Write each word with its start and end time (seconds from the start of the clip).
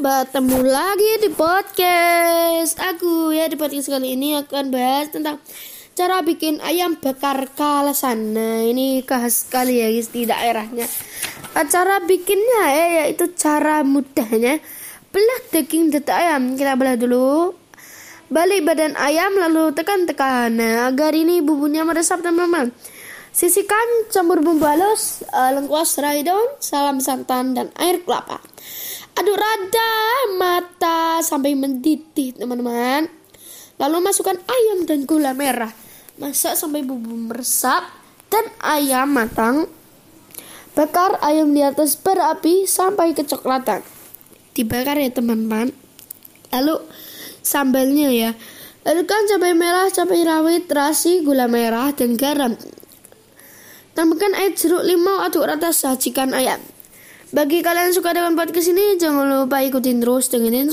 bertemu 0.00 0.64
lagi 0.64 1.12
di 1.20 1.28
podcast 1.28 2.80
aku 2.80 3.36
ya 3.36 3.52
di 3.52 3.60
podcast 3.60 3.92
kali 3.92 4.16
ini 4.16 4.32
akan 4.32 4.72
bahas 4.72 5.12
tentang 5.12 5.36
cara 5.92 6.24
bikin 6.24 6.56
ayam 6.64 6.96
bakar 6.96 7.44
kalasan. 7.52 8.32
Nah 8.32 8.64
ini 8.64 9.04
khas 9.04 9.44
sekali 9.44 9.76
ya 9.76 9.92
guys 9.92 10.08
di 10.08 10.24
daerahnya. 10.24 10.88
Nah, 11.52 11.64
cara 11.68 12.00
bikinnya 12.00 12.64
ya 12.72 12.86
yaitu 13.04 13.28
cara 13.36 13.84
mudahnya 13.84 14.64
belah 15.12 15.42
daging 15.52 15.92
detak 15.92 16.16
ayam. 16.16 16.56
Kita 16.56 16.80
belah 16.80 16.96
dulu. 16.96 17.52
Balik 18.32 18.64
badan 18.64 18.96
ayam 18.96 19.36
lalu 19.36 19.76
tekan-tekan 19.76 20.56
nah, 20.56 20.88
agar 20.88 21.12
ini 21.12 21.44
bumbunya 21.44 21.84
meresap 21.84 22.24
teman-teman. 22.24 22.72
Sisihkan 23.30 24.10
campur 24.10 24.42
bumbu 24.42 24.66
halus, 24.66 25.22
uh, 25.30 25.54
lengkuas 25.54 25.94
serai 25.94 26.26
daun, 26.26 26.50
salam 26.58 26.98
santan 26.98 27.54
dan 27.54 27.70
air 27.78 28.02
kelapa. 28.02 28.42
Aduk 29.14 29.38
rada 29.38 29.92
mata 30.34 31.22
sampai 31.22 31.54
mendidih 31.54 32.34
teman-teman. 32.34 33.06
Lalu 33.78 33.96
masukkan 34.02 34.34
ayam 34.34 34.82
dan 34.82 35.06
gula 35.06 35.30
merah. 35.30 35.70
Masak 36.18 36.58
sampai 36.58 36.82
bumbu 36.82 37.30
meresap 37.30 37.86
dan 38.34 38.50
ayam 38.60 39.08
matang. 39.14 39.70
Bakar 40.74 41.22
ayam 41.22 41.54
di 41.54 41.62
atas 41.62 41.94
berapi 41.94 42.66
sampai 42.66 43.14
kecoklatan. 43.14 43.86
Dibakar 44.58 44.98
ya 44.98 45.10
teman-teman. 45.14 45.70
Lalu 46.50 46.82
sambalnya 47.46 48.10
ya. 48.10 48.30
Adukkan 48.80 49.28
cabai 49.30 49.54
merah, 49.54 49.86
cabai 49.92 50.24
rawit, 50.24 50.66
terasi, 50.66 51.20
gula 51.20 51.46
merah, 51.46 51.92
dan 51.92 52.16
garam. 52.16 52.56
Tambahkan 54.00 54.32
air 54.32 54.56
jeruk 54.56 54.80
limau 54.80 55.20
aduk 55.20 55.44
rata 55.44 55.76
sajikan 55.76 56.32
ayam. 56.32 56.56
Bagi 57.36 57.60
kalian 57.60 57.92
yang 57.92 57.96
suka 58.00 58.16
dengan 58.16 58.32
podcast 58.32 58.72
ini, 58.72 58.96
jangan 58.96 59.44
lupa 59.44 59.60
ikutin 59.60 60.00
terus, 60.00 60.32
dengerin 60.32 60.72